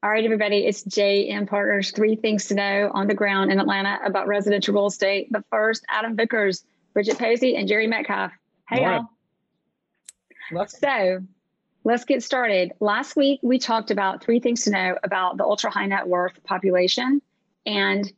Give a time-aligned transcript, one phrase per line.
[0.00, 1.90] All right, everybody, it's JM Partners.
[1.90, 5.26] Three things to know on the ground in Atlanta about residential real estate.
[5.28, 6.62] But first, Adam Vickers,
[6.94, 8.30] Bridget Posey, and Jerry Metcalf.
[8.68, 9.08] Hey, y'all.
[10.78, 11.18] So
[11.82, 12.74] let's get started.
[12.78, 16.44] Last week, we talked about three things to know about the ultra high net worth
[16.44, 17.20] population
[17.66, 18.12] and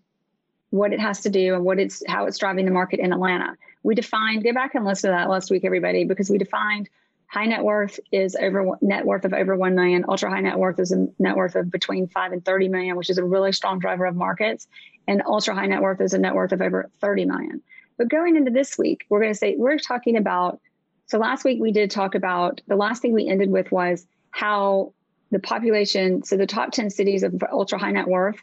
[0.68, 3.56] what it has to do and what it's how it's driving the market in Atlanta.
[3.82, 6.90] We defined, go back and listen to that last week, everybody, because we defined
[7.30, 10.04] High net worth is over net worth of over 1 million.
[10.08, 13.08] Ultra high net worth is a net worth of between 5 and 30 million, which
[13.08, 14.66] is a really strong driver of markets.
[15.06, 17.62] And ultra high net worth is a net worth of over 30 million.
[17.96, 20.60] But going into this week, we're going to say we're talking about.
[21.06, 24.92] So last week we did talk about the last thing we ended with was how
[25.30, 28.42] the population, so the top 10 cities of ultra high net worth,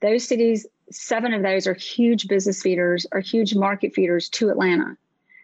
[0.00, 4.96] those cities, seven of those are huge business feeders, are huge market feeders to Atlanta.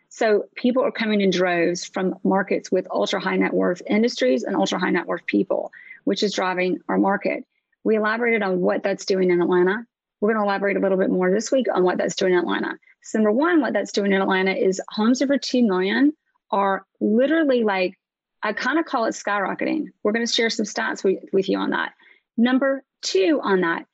[0.08, 4.56] So people are coming in droves from markets with ultra high net worth industries and
[4.56, 5.70] ultra high net worth people,
[6.04, 7.44] which is driving our market.
[7.84, 9.84] We elaborated on what that's doing in Atlanta.
[10.20, 12.38] We're going to elaborate a little bit more this week on what that's doing in
[12.38, 12.78] Atlanta.
[13.02, 16.12] So number one, what that's doing in Atlanta is homes over 2 million
[16.50, 17.94] are literally like,
[18.42, 19.86] I kind of call it skyrocketing.
[20.02, 21.92] We're going to share some stats with, with you on that.
[22.36, 23.86] Number two on that,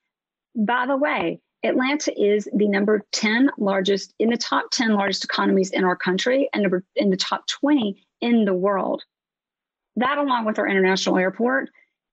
[0.55, 5.71] by the way, Atlanta is the number 10 largest in the top 10 largest economies
[5.71, 9.03] in our country and number in the top 20 in the world.
[9.97, 11.71] That, along with our international airport,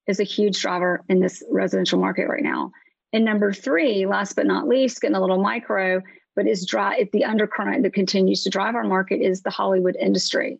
[0.07, 2.71] is a huge driver in this residential market right now.
[3.13, 6.01] And number three, last but not least, getting a little micro,
[6.35, 10.59] but is dry the undercurrent that continues to drive our market is the Hollywood industry.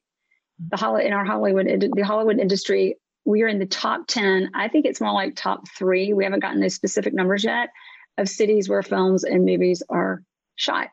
[0.70, 1.66] The Holly in our Hollywood
[1.96, 4.52] the Hollywood industry, we are in the top 10.
[4.54, 6.12] I think it's more like top three.
[6.12, 7.70] We haven't gotten those specific numbers yet
[8.18, 10.24] of cities where films and movies are
[10.56, 10.90] shot.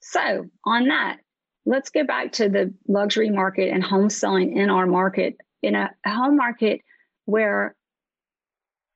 [0.00, 1.18] So, on that,
[1.64, 5.90] let's go back to the luxury market and home selling in our market, in a
[6.06, 6.80] home market
[7.24, 7.74] where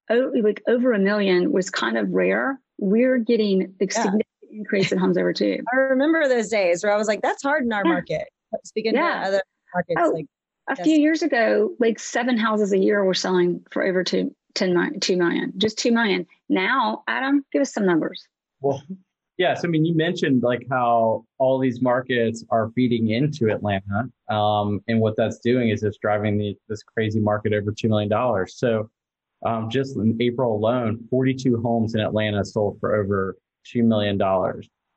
[0.09, 2.59] like over a million was kind of rare.
[2.79, 3.89] We're getting a yeah.
[3.91, 5.59] significant increase in homes over two.
[5.73, 7.93] I remember those days where I was like, that's hard in our yeah.
[7.93, 8.29] market.
[8.65, 9.25] Speaking yeah.
[9.27, 9.43] other
[9.75, 10.27] markets, oh, like
[10.69, 14.75] a few years ago, like seven houses a year were selling for over two, 10
[14.75, 16.27] million, 2 million, just 2 million.
[16.49, 18.27] Now, Adam, give us some numbers.
[18.61, 18.83] Well,
[19.39, 19.55] yeah.
[19.55, 24.11] So, I mean, you mentioned like how all these markets are feeding into Atlanta.
[24.29, 28.47] Um, and what that's doing is it's driving the, this crazy market over $2 million.
[28.49, 28.91] So,
[29.47, 33.37] um, just in April alone, 42 homes in Atlanta sold for over
[33.75, 34.21] $2 million.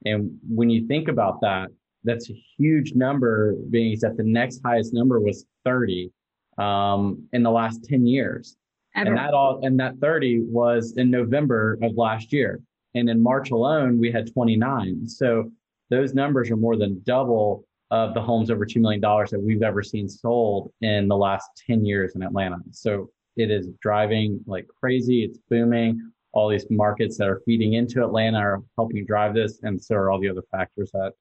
[0.06, 1.69] And when you think about that,
[2.03, 6.12] that's a huge number, being that the next highest number was 30
[6.58, 8.58] um, in the last 10 years.
[8.96, 9.09] Ever.
[9.09, 12.62] And that all and that 30 was in November of last year.
[12.96, 15.08] And in March alone, we had 29.
[15.08, 15.52] So
[15.90, 19.84] those numbers are more than double of the homes over $2 million that we've ever
[19.84, 22.58] seen sold in the last 10 years in Atlanta.
[22.72, 25.24] So it is driving like crazy.
[25.24, 26.12] It's booming.
[26.31, 29.60] All these markets that are feeding into Atlanta are helping drive this.
[29.64, 31.14] And so are all the other factors that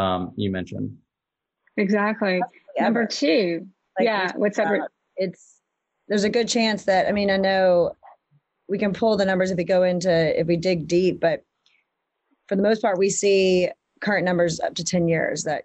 [0.00, 0.96] um, you mentioned.
[1.76, 2.40] Exactly.
[2.78, 3.66] Number two.
[3.98, 4.32] Like yeah.
[4.36, 4.68] What's up?
[5.16, 5.61] It's
[6.12, 7.96] there's a good chance that I mean I know
[8.68, 11.42] we can pull the numbers if we go into if we dig deep, but
[12.48, 13.70] for the most part we see
[14.02, 15.64] current numbers up to 10 years that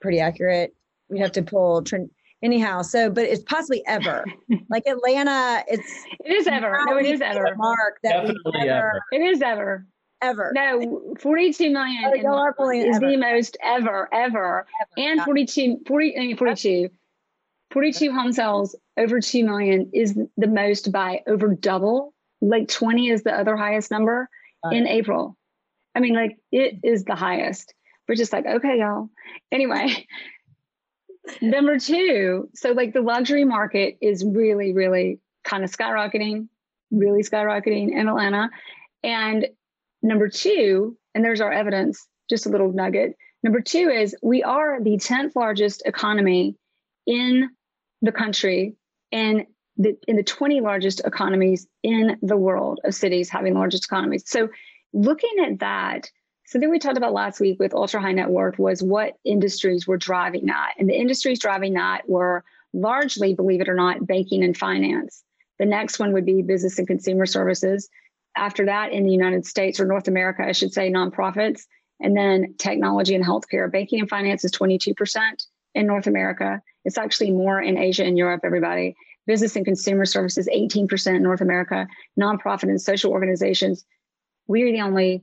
[0.00, 0.74] pretty accurate.
[1.08, 2.10] We have to pull trend
[2.42, 2.82] anyhow.
[2.82, 4.24] So, but it's possibly ever
[4.70, 5.62] like Atlanta.
[5.68, 5.88] It's
[6.24, 6.76] it is ever.
[6.88, 7.54] No, it is ever.
[7.56, 9.86] Mark that Definitely ever, It is ever.
[10.20, 10.50] Ever.
[10.52, 13.08] No, 42 million oh, is ever.
[13.08, 14.66] the most ever, ever.
[14.66, 14.66] ever.
[14.96, 15.24] And yeah.
[15.24, 16.90] 42, 40, I mean, 42.
[17.74, 22.14] 42 home sales over 2 million is the most by over double.
[22.40, 24.28] Like 20 is the other highest number
[24.70, 25.36] in April.
[25.94, 27.74] I mean, like it is the highest.
[28.08, 29.10] We're just like, okay, y'all.
[29.50, 30.06] Anyway,
[31.42, 36.48] number two, so like the luxury market is really, really kind of skyrocketing,
[36.92, 38.50] really skyrocketing in Atlanta.
[39.02, 39.48] And
[40.00, 43.16] number two, and there's our evidence, just a little nugget.
[43.42, 46.56] Number two is we are the 10th largest economy
[47.06, 47.50] in
[48.02, 48.76] the country
[49.12, 49.46] and
[49.76, 54.24] the, in the 20 largest economies in the world of cities having the largest economies.
[54.26, 54.48] So
[54.92, 56.10] looking at that,
[56.46, 59.96] something we talked about last week with ultra high net worth was what industries were
[59.96, 60.74] driving that.
[60.78, 65.22] And the industries driving that were largely, believe it or not, banking and finance.
[65.58, 67.88] The next one would be business and consumer services.
[68.36, 71.62] After that, in the United States or North America, I should say, nonprofits.
[72.00, 73.70] And then technology and healthcare.
[73.70, 74.94] Banking and finance is 22%
[75.74, 76.62] in North America.
[76.84, 78.96] It's actually more in Asia and Europe, everybody.
[79.26, 81.86] Business and consumer services, 18% in North America.
[82.18, 83.84] Nonprofit and social organizations,
[84.46, 85.22] we're the only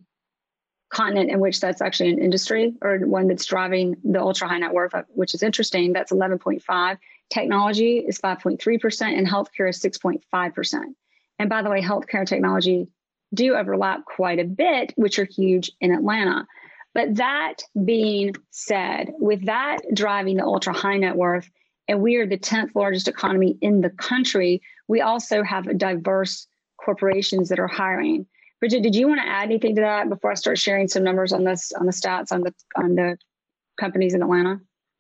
[0.92, 4.74] continent in which that's actually an industry or one that's driving the ultra high net
[4.74, 5.94] worth, which is interesting.
[5.94, 6.98] That's 11.5.
[7.30, 10.82] Technology is 5.3%, and healthcare is 6.5%.
[11.40, 12.88] And by the way, healthcare and technology
[13.34, 16.46] do overlap quite a bit, which are huge in Atlanta.
[16.94, 21.50] But that being said, with that driving the ultra high net worth,
[21.88, 26.48] and we are the 10th largest economy in the country, we also have diverse
[26.84, 28.26] corporations that are hiring.
[28.60, 31.34] Bridget, did you want to add anything to that before I start sharing some numbers
[31.34, 33.18] on this on the stats on the on the
[33.80, 34.60] companies in Atlanta?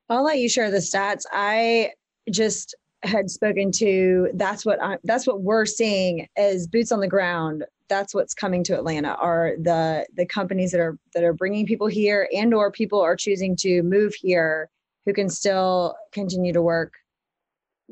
[0.09, 1.23] I'll let you share the stats.
[1.31, 1.91] I
[2.29, 7.07] just had spoken to that's what I, that's what we're seeing as boots on the
[7.07, 11.65] ground that's what's coming to atlanta are the the companies that are that are bringing
[11.65, 14.69] people here and or people are choosing to move here
[15.05, 16.93] who can still continue to work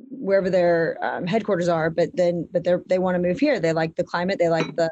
[0.09, 3.59] wherever their um, headquarters are but then but they they want to move here.
[3.59, 4.39] They like the climate.
[4.39, 4.89] They like the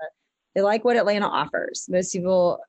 [0.53, 1.87] they like what atlanta offers.
[1.89, 2.59] Most people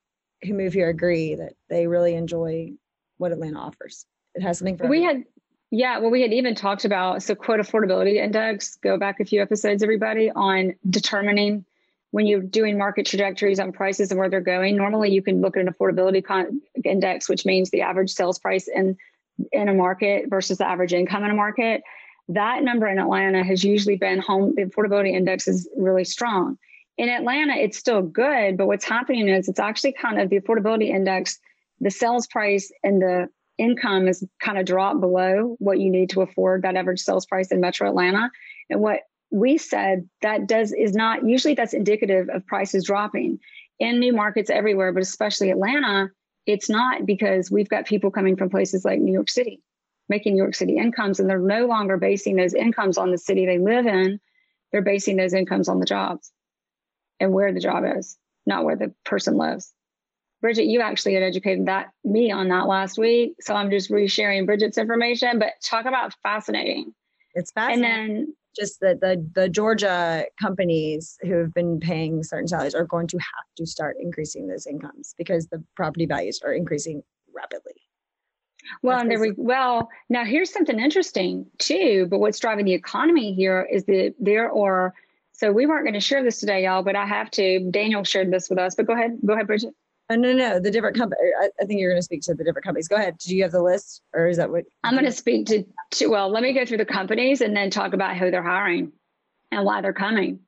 [0.44, 2.72] who move here agree that they really enjoy
[3.16, 4.06] what atlanta offers.
[4.34, 5.24] It has something for we had
[5.70, 8.76] yeah, well, we had even talked about so quote affordability index.
[8.76, 11.64] Go back a few episodes, everybody, on determining
[12.10, 14.76] when you're doing market trajectories on prices and where they're going.
[14.76, 18.68] Normally, you can look at an affordability con- index, which means the average sales price
[18.68, 18.96] in
[19.52, 21.82] in a market versus the average income in a market.
[22.28, 24.54] That number in Atlanta has usually been home.
[24.56, 26.58] The affordability index is really strong.
[26.96, 30.88] In Atlanta, it's still good, but what's happening is it's actually kind of the affordability
[30.88, 31.38] index,
[31.80, 33.28] the sales price, and the
[33.58, 37.50] income is kind of dropped below what you need to afford that average sales price
[37.50, 38.30] in metro atlanta
[38.70, 43.38] and what we said that does is not usually that's indicative of prices dropping
[43.78, 46.08] in new markets everywhere but especially atlanta
[46.46, 49.60] it's not because we've got people coming from places like new york city
[50.08, 53.44] making new york city incomes and they're no longer basing those incomes on the city
[53.44, 54.18] they live in
[54.72, 56.32] they're basing those incomes on the jobs
[57.20, 58.16] and where the job is
[58.46, 59.72] not where the person lives
[60.40, 63.34] Bridget, you actually had educated that me on that last week.
[63.40, 66.94] So I'm just resharing Bridget's information, but talk about fascinating.
[67.34, 67.84] It's fascinating.
[67.84, 72.84] And then just that the the Georgia companies who have been paying certain salaries are
[72.84, 77.02] going to have to start increasing those incomes because the property values are increasing
[77.34, 77.74] rapidly.
[78.82, 82.06] Well, and there we well now here's something interesting too.
[82.10, 84.94] But what's driving the economy here is that there are
[85.32, 87.70] so we weren't going to share this today, y'all, but I have to.
[87.70, 88.74] Daniel shared this with us.
[88.74, 89.72] But go ahead, go ahead, Bridget.
[90.10, 91.20] Oh, no, no, the different company.
[91.22, 92.88] Er, I, I, think you're going to speak to the different companies.
[92.88, 93.18] Go ahead.
[93.18, 94.64] Do you have the list, or is that what?
[94.82, 96.06] I'm going to speak to, to.
[96.06, 98.92] Well, let me go through the companies and then talk about who they're hiring
[99.50, 100.40] and why they're coming,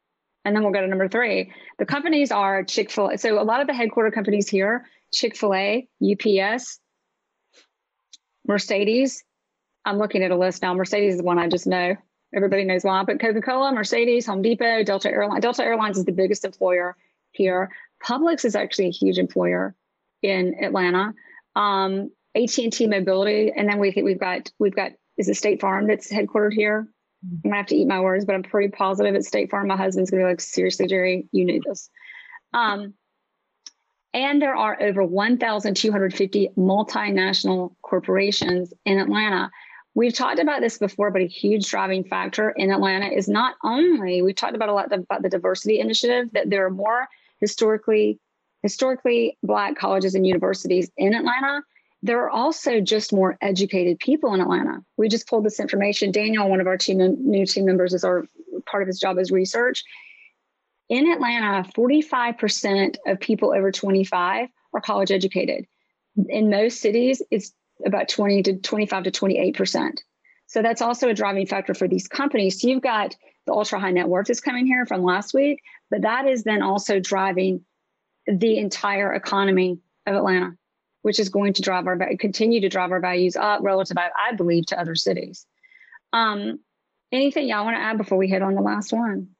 [0.44, 1.52] and then we'll go to number three.
[1.78, 3.18] The companies are Chick Fil A.
[3.18, 6.80] So a lot of the headquarter companies here: Chick Fil A, UPS,
[8.46, 9.22] Mercedes.
[9.84, 10.72] I'm looking at a list now.
[10.72, 11.96] Mercedes is the one I just know.
[12.34, 15.42] Everybody knows why, but Coca Cola, Mercedes, Home Depot, Delta Airlines.
[15.42, 16.96] Delta Airlines is the biggest employer
[17.32, 17.70] here.
[18.04, 19.74] Publix is actually a huge employer
[20.22, 21.12] in Atlanta.
[21.56, 26.10] Um, AT&T Mobility, and then we we've got we've got is a State Farm that's
[26.10, 26.88] headquartered here.
[27.26, 27.34] Mm-hmm.
[27.44, 29.68] I'm gonna have to eat my words, but I'm pretty positive it's State Farm.
[29.68, 31.90] My husband's gonna be like, seriously, Jerry, you knew this.
[32.52, 32.94] Um,
[34.12, 39.50] and there are over 1,250 multinational corporations in Atlanta.
[39.94, 44.22] We've talked about this before, but a huge driving factor in Atlanta is not only
[44.22, 47.08] we've talked about a lot about the diversity initiative that there are more
[47.40, 48.18] historically
[48.62, 51.62] historically black colleges and universities in Atlanta.
[52.02, 54.82] There are also just more educated people in Atlanta.
[54.96, 56.12] We just pulled this information.
[56.12, 58.26] Daniel, one of our team new team members, is our
[58.66, 59.82] part of his job is research.
[60.88, 65.66] In Atlanta, 45% of people over 25 are college educated.
[66.28, 67.52] In most cities, it's
[67.84, 69.98] about 20 to 25 to 28%.
[70.46, 72.60] So that's also a driving factor for these companies.
[72.60, 73.14] So you've got
[73.50, 76.62] the ultra high net worth is coming here from last week, but that is then
[76.62, 77.64] also driving
[78.28, 80.52] the entire economy of Atlanta,
[81.02, 84.66] which is going to drive our continue to drive our values up relative, I believe,
[84.66, 85.46] to other cities.
[86.12, 86.60] Um,
[87.10, 89.30] anything y'all want to add before we hit on the last one?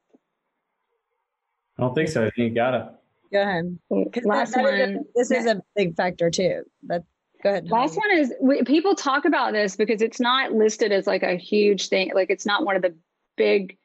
[1.77, 2.25] I don't think so.
[2.25, 2.85] I think You got it.
[3.31, 3.77] Go ahead.
[4.25, 4.73] Last that, that one.
[4.73, 6.63] Is a, this is a big factor too.
[6.83, 7.05] That
[7.41, 7.71] go ahead.
[7.71, 11.37] Last one is we, people talk about this because it's not listed as like a
[11.37, 12.11] huge thing.
[12.13, 12.93] Like it's not one of the
[13.37, 13.77] big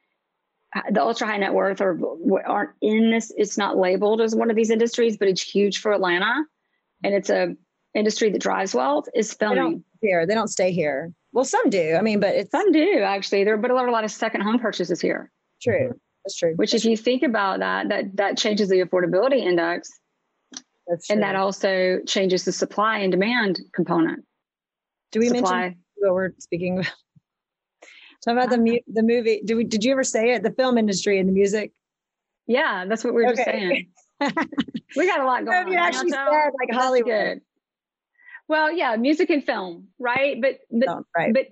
[0.77, 1.97] Uh, the ultra high net worth or
[2.45, 5.91] aren't in this it's not labeled as one of these industries but it's huge for
[5.91, 6.43] atlanta
[7.03, 7.55] and it's a
[7.95, 11.95] industry that drives wealth is filming they here they don't stay here well some do
[11.95, 14.41] i mean but it's some do actually there but a lot, a lot of second
[14.41, 15.31] home purchases here
[15.61, 15.99] True.
[16.23, 16.53] That's true.
[16.55, 19.89] Which, if you think about that, that that changes the affordability index,
[20.87, 21.13] That's true.
[21.13, 24.25] and that also changes the supply and demand component.
[25.11, 25.61] Do we supply.
[25.61, 26.91] mention what we're speaking about?
[28.23, 29.41] Talk about the mu- um, the movie.
[29.45, 29.63] Did we?
[29.63, 30.43] Did you ever say it?
[30.43, 31.71] The film industry and the music.
[32.47, 33.87] Yeah, that's what we were just saying.
[34.95, 35.71] We got a lot going on.
[35.71, 37.41] you right actually said like Hollywood.
[38.47, 40.41] Well, yeah, music and film, right?
[40.41, 41.33] But but Oh, right.
[41.33, 41.47] but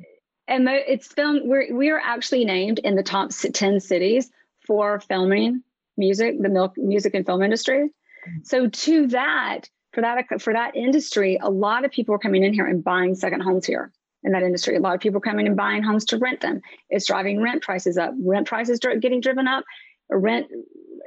[0.47, 1.41] and mo- it's film.
[1.47, 4.31] We're we are actually named in the top ten cities
[4.65, 5.61] for filming
[5.97, 7.89] music, the milk music and film industry.
[8.27, 8.37] Mm-hmm.
[8.43, 12.53] So to that, for that for that industry, a lot of people are coming in
[12.53, 13.91] here and buying second homes here
[14.25, 14.75] in that industry.
[14.75, 16.59] A lot of people coming and buying homes to rent them.
[16.89, 18.13] It's driving rent prices up.
[18.19, 19.63] Rent prices getting driven up.
[20.09, 20.47] Rent.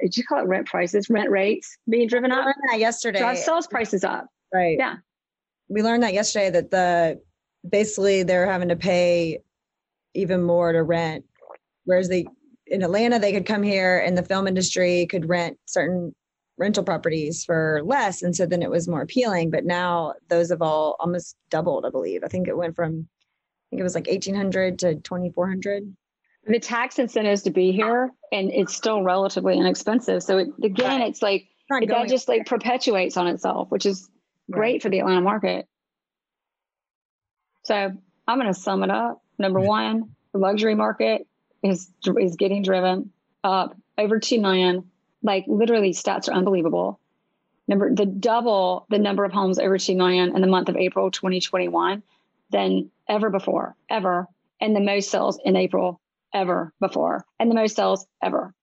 [0.01, 1.09] Did you call it rent prices?
[1.09, 2.45] Rent rates being driven up.
[2.45, 3.19] learned that yesterday.
[3.19, 4.27] Drive sales prices up.
[4.53, 4.77] Right.
[4.79, 4.95] Yeah.
[5.67, 7.21] We learned that yesterday that the
[7.69, 9.39] basically they're having to pay
[10.15, 11.25] even more to rent.
[11.83, 12.25] Whereas they
[12.67, 16.15] in Atlanta they could come here and the film industry could rent certain
[16.59, 18.21] rental properties for less.
[18.21, 19.49] And so then it was more appealing.
[19.49, 22.23] But now those have all almost doubled, I believe.
[22.23, 25.47] I think it went from I think it was like eighteen hundred to twenty four
[25.47, 25.95] hundred.
[26.45, 31.09] the tax incentives to be here and it's still relatively inexpensive so it, again Right.
[31.09, 34.09] it's like Not it, that just like perpetuates on itself which is
[34.49, 35.67] great for the atlanta market
[37.65, 37.75] so
[38.27, 41.27] i'm going to sum it up number one the luxury market
[41.63, 43.11] is is getting driven
[43.43, 44.89] up over 2 million
[45.23, 46.99] like literally stats are unbelievable
[47.67, 51.11] number the double the number of homes over 2 million in the month of april
[51.11, 52.03] 2021
[52.51, 54.27] than ever before ever
[54.61, 55.99] and the most sales in april
[56.33, 58.53] ever before and the most sales ever.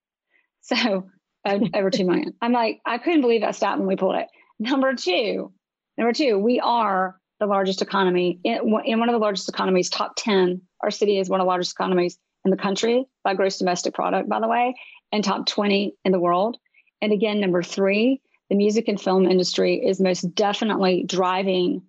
[0.63, 1.09] So
[1.47, 2.35] over 2 million.
[2.43, 4.27] I'm like, I couldn't believe that stat when we pulled it.
[4.59, 5.53] Number two,
[5.97, 10.15] number two, we are the largest economy in, in one of the largest economies, top
[10.17, 10.63] 10.
[10.81, 14.29] Our city is one of the largest economies in the country by gross domestic product,
[14.29, 14.75] by the way,
[15.13, 16.57] and top 20 in the world.
[17.01, 18.21] And again, number three,
[18.51, 21.83] the music and film industry is most definitely driving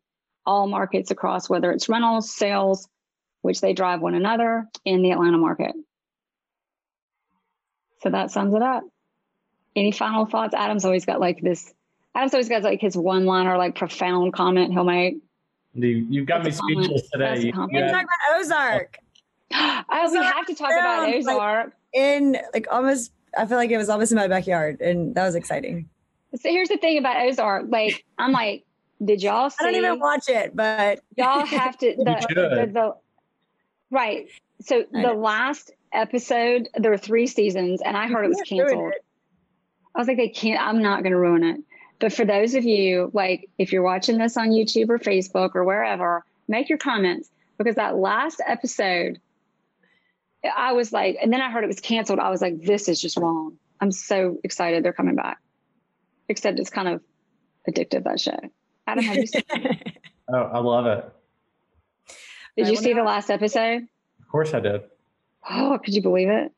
[0.45, 2.87] all markets across, whether it's rentals, sales,
[3.41, 5.73] which they drive one another in the Atlanta market.
[8.01, 8.83] So that sums it up.
[9.75, 10.53] Any final thoughts?
[10.55, 11.73] Adam's always got like this.
[12.15, 15.17] Adam's always got like his one liner, like profound comment he'll make.
[15.73, 16.85] You, you've got me That's a comment.
[16.85, 17.25] speechless today.
[17.25, 17.85] That's a You- compliment.
[17.87, 18.97] you We're had- about Ozark
[19.53, 21.65] Oh, we have to talk about Sounds like- Ozark.
[21.67, 23.11] Um, in like almost.
[23.37, 25.89] I feel like it was almost in my backyard, and that was exciting.
[26.35, 27.65] So here's the thing about Ozark.
[27.69, 28.65] Like, I'm like,
[29.03, 29.57] did y'all see?
[29.59, 32.37] I don't even watch it, but y'all have to the, should.
[32.37, 32.95] the, the
[33.91, 34.27] right
[34.61, 35.13] so I the know.
[35.13, 38.93] last episode there were three seasons and i heard it was can't ruin canceled
[39.95, 41.61] i was like they can't i'm not going to ruin it
[41.99, 45.63] but for those of you like if you're watching this on youtube or facebook or
[45.63, 49.19] wherever make your comments because that last episode
[50.55, 52.99] i was like and then i heard it was canceled i was like this is
[53.01, 55.37] just wrong i'm so excited they're coming back
[56.29, 57.01] except it's kind of
[57.69, 58.37] addictive that show
[58.85, 59.43] adam have you seen
[60.29, 61.05] oh, I love it.
[62.57, 63.05] did I you see the not.
[63.05, 63.83] last episode
[64.21, 64.81] Of course I did.
[65.49, 66.51] Oh, could you believe it?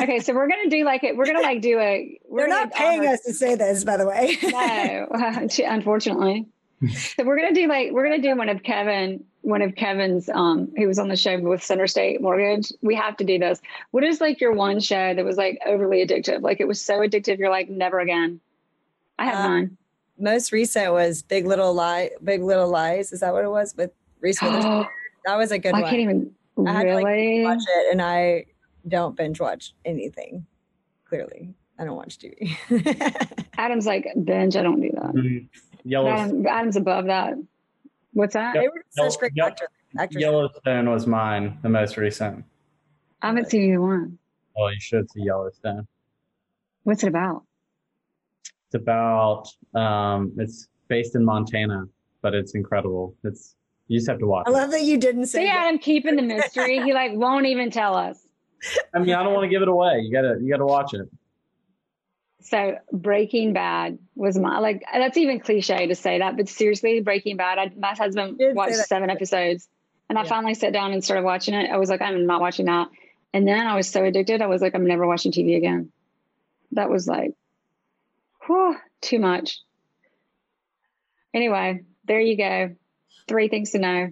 [0.00, 1.16] Okay, so we're gonna do like it.
[1.16, 2.18] We're gonna like do a.
[2.26, 4.38] We're They're not paying honor- us to say this, by the way.
[4.42, 5.08] No,
[5.66, 6.46] unfortunately.
[6.96, 10.28] So we're gonna do like we're gonna do one of Kevin, one of Kevin's.
[10.28, 12.72] Um, he was on the show with Center State Mortgage.
[12.82, 13.60] We have to do this.
[13.90, 16.42] What is like your one show that was like overly addictive?
[16.42, 18.40] Like it was so addictive, you're like never again.
[19.18, 19.76] I have Um, mine.
[20.18, 23.12] Most recent was Big Little Lie, Big Little Lies.
[23.12, 23.74] Is that what it was?
[23.76, 23.90] With
[24.20, 24.86] Reese Witherspoon.
[25.26, 25.84] That was a good I one.
[25.84, 26.30] I can't even
[26.66, 27.42] I had to, like, really.
[27.44, 28.44] watch it, and I
[28.86, 30.46] don't binge watch anything.
[31.08, 32.56] Clearly, I don't watch TV.
[33.58, 34.54] Adam's like binge.
[34.56, 35.46] I don't do that.
[35.84, 37.34] Yellow, Adam, Adam's above that.
[38.12, 38.54] What's that?
[38.54, 39.46] they were such Yep, great yep.
[39.48, 39.68] actors.
[39.98, 40.20] actors.
[40.22, 42.44] Yellowstone was mine, the most recent.
[43.22, 44.18] I haven't seen either one.
[44.56, 45.86] Well, you should see Yellowstone.
[46.84, 47.42] What's it about?
[48.66, 51.86] It's about um, it's based in Montana,
[52.22, 53.14] but it's incredible.
[53.24, 53.56] It's
[53.88, 54.44] you just have to watch.
[54.46, 54.54] I it.
[54.54, 55.40] love that you didn't say.
[55.40, 55.66] See that.
[55.66, 56.82] Adam keeping the mystery.
[56.82, 58.26] He like won't even tell us.
[58.94, 60.00] I mean, I don't want to give it away.
[60.00, 61.08] You gotta you gotta watch it.
[62.44, 67.38] So Breaking Bad was my like that's even cliche to say that, but seriously, Breaking
[67.38, 67.58] Bad.
[67.58, 69.66] I, my husband You did say watched seven episodes,
[70.10, 71.70] and I finally sat down and started watching it.
[71.70, 72.88] I was like, I'm not watching that,
[73.32, 74.42] and then I was so addicted.
[74.42, 75.90] I was like, I'm never watching TV again.
[76.72, 77.32] That was like,
[78.46, 79.60] whew, too much.
[81.32, 82.76] Anyway, there you go.
[83.26, 84.10] Three things to know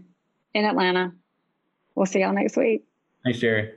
[0.54, 1.12] in Atlanta.
[1.94, 2.84] We'll see y'all next week.
[3.24, 3.72] Thanks, Jerry.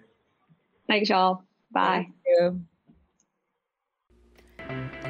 [0.88, 1.44] Thanks, y'all.
[1.72, 2.08] Bye.
[2.08, 2.66] Thank you.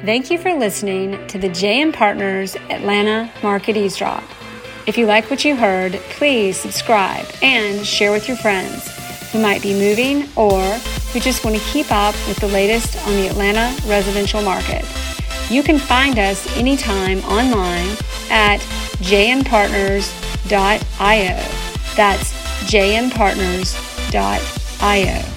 [0.04, 4.22] Thank you for listening to the JM Partners Atlanta Market Eavesdrop.
[4.86, 8.92] If you like what you heard, please subscribe and share with your friends.
[9.32, 10.62] who might be moving or
[11.12, 14.84] who just want to keep up with the latest on the Atlanta residential market.
[15.50, 17.96] You can find us anytime online
[18.30, 18.60] at
[19.02, 21.36] jmpartners.io.
[21.96, 22.32] That's
[22.70, 25.35] jmpartners.io.